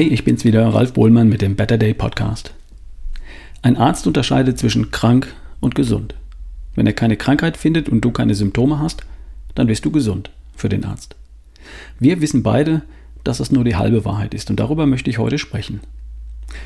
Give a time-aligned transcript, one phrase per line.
[0.00, 2.54] Hey, ich bin's wieder, Ralf Bohlmann mit dem Better Day Podcast.
[3.60, 6.14] Ein Arzt unterscheidet zwischen krank und gesund.
[6.74, 9.02] Wenn er keine Krankheit findet und du keine Symptome hast,
[9.54, 11.16] dann bist du gesund für den Arzt.
[11.98, 12.80] Wir wissen beide,
[13.24, 15.80] dass es nur die halbe Wahrheit ist und darüber möchte ich heute sprechen.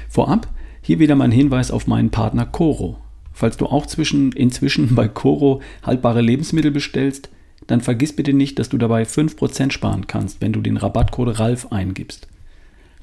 [0.08, 0.46] Vorab
[0.80, 2.98] hier wieder mein Hinweis auf meinen Partner Coro.
[3.32, 7.30] Falls du auch zwischen, inzwischen bei Coro haltbare Lebensmittel bestellst,
[7.66, 11.72] dann vergiss bitte nicht, dass du dabei 5% sparen kannst, wenn du den Rabattcode RALF
[11.72, 12.28] eingibst.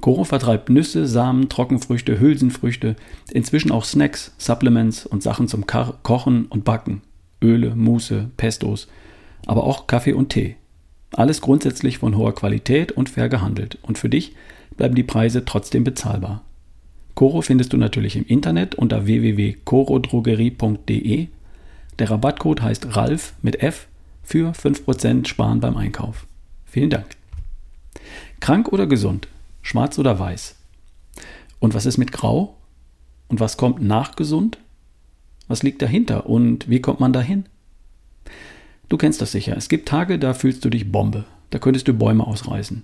[0.01, 2.95] Coro vertreibt Nüsse, Samen, Trockenfrüchte, Hülsenfrüchte,
[3.31, 7.01] inzwischen auch Snacks, Supplements und Sachen zum Kochen und Backen.
[7.41, 8.87] Öle, Muße, Pestos,
[9.45, 10.55] aber auch Kaffee und Tee.
[11.13, 13.77] Alles grundsätzlich von hoher Qualität und fair gehandelt.
[13.81, 14.35] Und für dich
[14.77, 16.43] bleiben die Preise trotzdem bezahlbar.
[17.15, 21.27] Coro findest du natürlich im Internet unter www.corodrogerie.de.
[21.99, 23.89] Der Rabattcode heißt RALF mit F
[24.23, 26.26] für 5% Sparen beim Einkauf.
[26.65, 27.07] Vielen Dank.
[28.39, 29.27] Krank oder gesund?
[29.62, 30.55] Schwarz oder weiß?
[31.59, 32.57] Und was ist mit Grau?
[33.27, 34.57] Und was kommt nach gesund?
[35.48, 37.45] Was liegt dahinter und wie kommt man dahin?
[38.89, 39.55] Du kennst das sicher.
[39.55, 41.26] Es gibt Tage, da fühlst du dich Bombe.
[41.49, 42.84] Da könntest du Bäume ausreißen.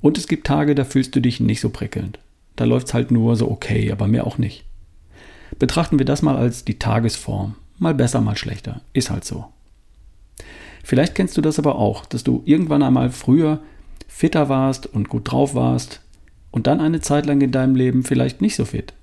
[0.00, 2.18] Und es gibt Tage, da fühlst du dich nicht so prickelnd.
[2.56, 4.64] Da läuft es halt nur so okay, aber mehr auch nicht.
[5.58, 7.56] Betrachten wir das mal als die Tagesform.
[7.78, 8.82] Mal besser, mal schlechter.
[8.92, 9.46] Ist halt so.
[10.84, 13.60] Vielleicht kennst du das aber auch, dass du irgendwann einmal früher
[14.08, 16.00] fitter warst und gut drauf warst
[16.50, 18.94] und dann eine Zeit lang in deinem Leben vielleicht nicht so fit.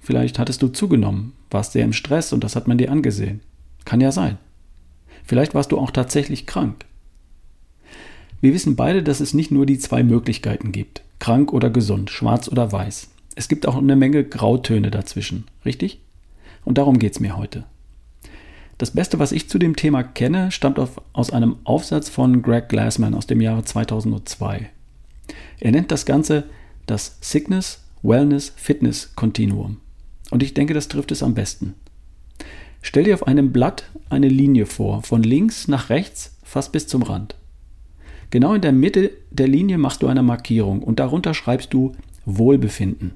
[0.00, 3.40] Vielleicht hattest du zugenommen, warst sehr im Stress und das hat man dir angesehen.
[3.84, 4.38] Kann ja sein.
[5.24, 6.84] Vielleicht warst du auch tatsächlich krank.
[8.40, 12.48] Wir wissen beide, dass es nicht nur die zwei Möglichkeiten gibt, krank oder gesund, schwarz
[12.48, 13.08] oder weiß.
[13.36, 16.00] Es gibt auch eine Menge Grautöne dazwischen, richtig?
[16.64, 17.64] Und darum geht es mir heute.
[18.76, 22.68] Das Beste, was ich zu dem Thema kenne, stammt auf, aus einem Aufsatz von Greg
[22.68, 24.68] Glassman aus dem Jahre 2002.
[25.60, 26.44] Er nennt das Ganze
[26.86, 29.78] das Sickness, Wellness, Fitness Continuum.
[30.30, 31.74] Und ich denke, das trifft es am besten.
[32.82, 37.02] Stell dir auf einem Blatt eine Linie vor, von links nach rechts, fast bis zum
[37.02, 37.34] Rand.
[38.30, 41.92] Genau in der Mitte der Linie machst du eine Markierung und darunter schreibst du
[42.26, 43.12] Wohlbefinden.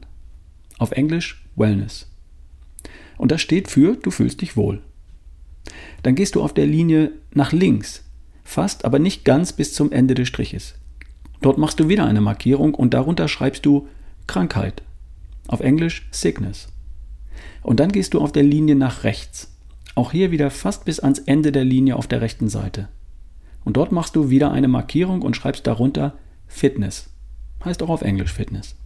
[0.79, 2.07] Auf Englisch Wellness.
[3.17, 4.81] Und das steht für du fühlst dich wohl.
[6.03, 8.05] Dann gehst du auf der Linie nach links,
[8.45, 10.75] fast aber nicht ganz bis zum Ende des Striches.
[11.41, 13.89] Dort machst du wieder eine Markierung und darunter schreibst du
[14.27, 14.83] Krankheit.
[15.47, 16.69] Auf Englisch Sickness.
[17.63, 19.57] Und dann gehst du auf der Linie nach rechts.
[19.95, 22.89] Auch hier wieder fast bis ans Ende der Linie auf der rechten Seite.
[23.65, 26.15] Und dort machst du wieder eine Markierung und schreibst darunter
[26.47, 27.11] Fitness.
[27.65, 28.77] Heißt auch auf Englisch Fitness.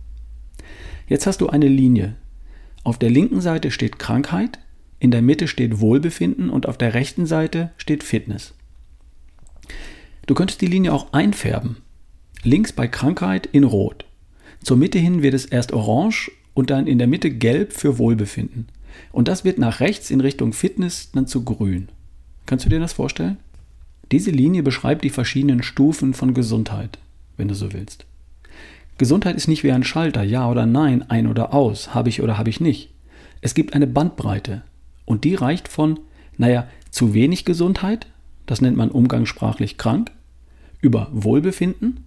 [1.07, 2.17] Jetzt hast du eine Linie.
[2.85, 4.59] Auf der linken Seite steht Krankheit,
[4.99, 8.55] in der Mitte steht Wohlbefinden und auf der rechten Seite steht Fitness.
[10.27, 11.79] Du könntest die Linie auch einfärben.
[12.45, 14.05] Links bei Krankheit in Rot.
[14.65, 18.67] Zur Mitte hin wird es erst orange und dann in der Mitte gelb für Wohlbefinden.
[19.13, 21.89] Und das wird nach rechts in Richtung Fitness dann zu grün.
[22.45, 23.37] Kannst du dir das vorstellen?
[24.11, 26.99] Diese Linie beschreibt die verschiedenen Stufen von Gesundheit,
[27.37, 28.07] wenn du so willst.
[28.99, 32.39] Gesundheit ist nicht wie ein Schalter, ja oder nein, ein oder aus, habe ich oder
[32.39, 32.91] habe ich nicht.
[33.41, 34.63] Es gibt eine Bandbreite.
[35.05, 36.01] Und die reicht von,
[36.37, 38.09] naja, zu wenig Gesundheit,
[38.47, 40.11] das nennt man umgangssprachlich krank,
[40.81, 42.05] über Wohlbefinden,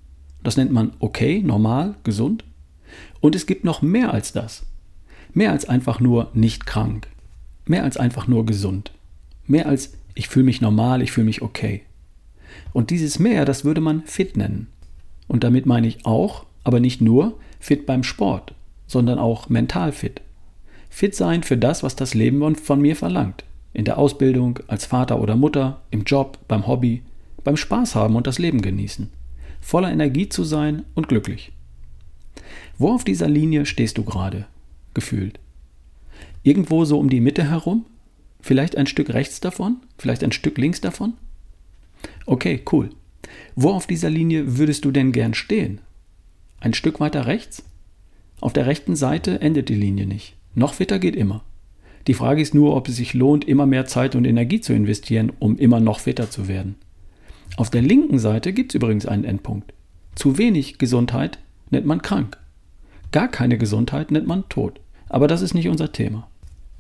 [0.48, 2.44] das nennt man okay, normal, gesund.
[3.20, 4.66] Und es gibt noch mehr als das.
[5.34, 7.08] Mehr als einfach nur nicht krank.
[7.66, 8.92] Mehr als einfach nur gesund.
[9.48, 11.82] Mehr als ich fühle mich normal, ich fühle mich okay.
[12.74, 14.68] Und dieses mehr, das würde man fit nennen.
[15.28, 18.54] Und damit meine ich auch, aber nicht nur, fit beim Sport,
[18.88, 20.22] sondern auch mental fit.
[20.90, 23.44] Fit sein für das, was das Leben von mir verlangt.
[23.74, 27.02] In der Ausbildung, als Vater oder Mutter, im Job, beim Hobby,
[27.44, 29.10] beim Spaß haben und das Leben genießen.
[29.66, 31.52] Voller Energie zu sein und glücklich.
[32.78, 34.46] Wo auf dieser Linie stehst du gerade?
[34.94, 35.40] Gefühlt.
[36.44, 37.84] Irgendwo so um die Mitte herum?
[38.42, 39.78] Vielleicht ein Stück rechts davon?
[39.98, 41.14] Vielleicht ein Stück links davon?
[42.28, 42.92] Okay, cool.
[43.56, 45.82] Wo auf dieser Linie würdest du denn gern stehen?
[46.60, 47.64] Ein Stück weiter rechts?
[48.42, 50.36] Auf der rechten Seite endet die Linie nicht.
[50.54, 51.44] Noch fitter geht immer.
[52.06, 55.32] Die Frage ist nur, ob es sich lohnt, immer mehr Zeit und Energie zu investieren,
[55.40, 56.76] um immer noch fitter zu werden.
[57.58, 59.74] Auf der linken Seite gibt es übrigens einen Endpunkt.
[60.16, 61.40] Zu wenig Gesundheit
[61.70, 62.38] nennt man krank.
[63.12, 64.80] Gar keine Gesundheit nennt man tot.
[65.10, 66.28] Aber das ist nicht unser Thema.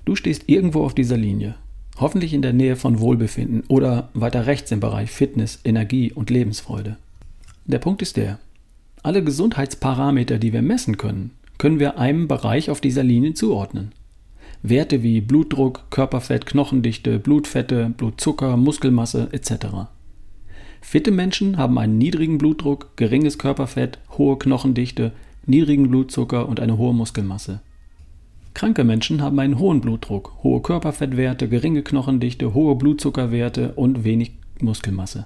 [0.03, 1.55] Du stehst irgendwo auf dieser Linie.
[1.97, 6.97] Hoffentlich in der Nähe von Wohlbefinden oder weiter rechts im Bereich Fitness, Energie und Lebensfreude.
[7.65, 8.39] Der Punkt ist der,
[9.01, 13.91] alle Gesundheitsparameter, die wir messen können, können wir einem Bereich auf dieser Linie zuordnen.
[14.61, 19.87] Werte wie Blutdruck, Körperfett, Knochendichte, Blutfette, Blutzucker, Muskelmasse etc.
[20.87, 25.13] Fitte Menschen haben einen niedrigen Blutdruck, geringes Körperfett, hohe Knochendichte,
[25.47, 27.59] niedrigen Blutzucker und eine hohe Muskelmasse.
[28.53, 35.25] Kranke Menschen haben einen hohen Blutdruck, hohe Körperfettwerte, geringe Knochendichte, hohe Blutzuckerwerte und wenig Muskelmasse.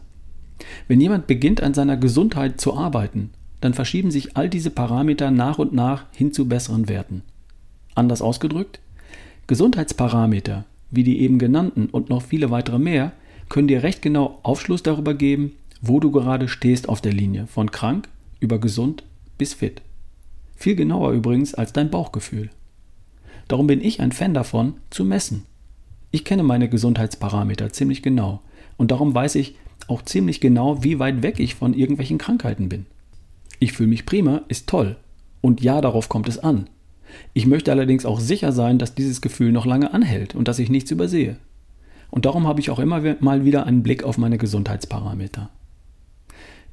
[0.88, 5.60] Wenn jemand beginnt an seiner Gesundheit zu arbeiten, dann verschieben sich all diese Parameter nach
[5.60, 7.22] und nach hin zu besseren Werten.
[7.96, 8.80] Anders ausgedrückt,
[9.48, 13.12] Gesundheitsparameter, wie die eben genannten und noch viele weitere mehr,
[13.50, 17.72] können dir recht genau Aufschluss darüber geben, wo du gerade stehst auf der Linie, von
[17.72, 18.08] krank
[18.40, 19.04] über gesund
[19.38, 19.82] bis fit.
[20.56, 22.50] Viel genauer übrigens als dein Bauchgefühl.
[23.48, 25.46] Darum bin ich ein Fan davon, zu messen.
[26.12, 28.42] Ich kenne meine Gesundheitsparameter ziemlich genau
[28.78, 29.56] und darum weiß ich
[29.88, 32.86] auch ziemlich genau, wie weit weg ich von irgendwelchen Krankheiten bin.
[33.60, 34.96] Ich fühle mich prima, ist toll.
[35.42, 36.70] Und ja, darauf kommt es an.
[37.34, 40.70] Ich möchte allerdings auch sicher sein, dass dieses Gefühl noch lange anhält und dass ich
[40.70, 41.38] nichts übersehe.
[42.12, 45.50] Und darum habe ich auch immer mal wieder einen Blick auf meine Gesundheitsparameter.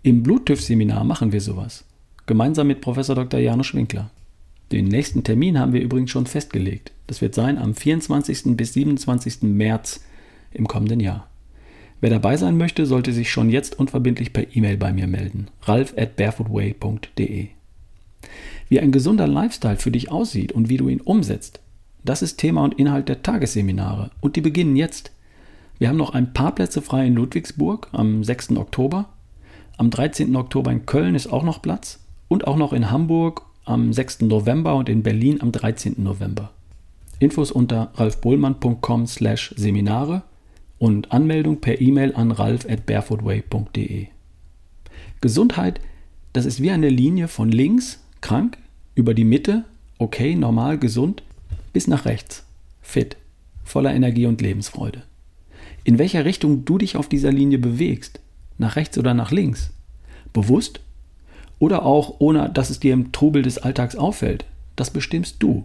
[0.03, 1.85] Im Bluttüff-Seminar machen wir sowas.
[2.27, 3.41] Gemeinsam mit Professor Dr.
[3.41, 4.11] Janusz Winkler.
[4.73, 6.93] Den nächsten Termin haben wir übrigens schon festgelegt.
[7.06, 8.56] Das wird sein am 24.
[8.56, 9.43] bis 27.
[9.43, 10.05] März
[10.53, 11.29] im kommenden Jahr.
[12.00, 15.49] Wer dabei sein möchte, sollte sich schon jetzt unverbindlich per E-Mail bei mir melden.
[15.62, 17.49] ralf at barefootway.de.
[18.69, 21.61] Wie ein gesunder Lifestyle für dich aussieht und wie du ihn umsetzt,
[22.05, 25.12] das ist Thema und Inhalt der Tagesseminare und die beginnen jetzt.
[25.78, 28.56] Wir haben noch ein paar Plätze frei in Ludwigsburg am 6.
[28.56, 29.11] Oktober.
[29.76, 30.34] Am 13.
[30.34, 34.23] Oktober in Köln ist auch noch Platz und auch noch in Hamburg am 6.
[34.23, 35.96] November und in Berlin am 13.
[35.99, 36.50] November.
[37.19, 40.23] Infos unter ralfbohlmann.com/seminare
[40.78, 44.06] und Anmeldung per E-Mail an ralf at barefootway.de.
[45.20, 45.81] Gesundheit,
[46.32, 48.56] das ist wie eine Linie von links, krank,
[48.94, 49.64] über die Mitte,
[49.99, 51.23] okay, normal, gesund,
[51.73, 52.46] bis nach rechts,
[52.81, 53.19] fit,
[53.64, 55.02] voller Energie und Lebensfreude.
[55.87, 58.19] In welcher Richtung du dich auf dieser Linie bewegst,
[58.59, 59.71] nach rechts oder nach links,
[60.33, 60.81] bewusst
[61.61, 65.65] oder auch ohne dass es dir im Trubel des Alltags auffällt, das bestimmst du.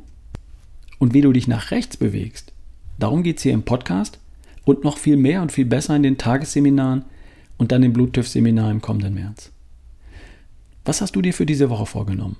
[0.99, 2.53] Und wie du dich nach rechts bewegst,
[2.99, 4.19] darum geht es hier im Podcast
[4.63, 7.03] und noch viel mehr und viel besser in den Tagesseminaren
[7.57, 9.51] und dann im Bluttüff-Seminar im kommenden März.
[10.85, 12.37] Was hast du dir für diese Woche vorgenommen?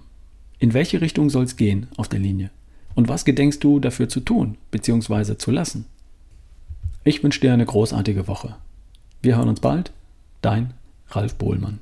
[0.60, 2.52] In welche Richtung soll es gehen auf der Linie?
[2.94, 5.36] Und was gedenkst du dafür zu tun bzw.
[5.38, 5.86] zu lassen?
[7.04, 8.56] Ich wünsche dir eine großartige Woche.
[9.24, 9.92] Wir hören uns bald.
[10.42, 10.74] Dein
[11.10, 11.80] Ralf Bohlmann.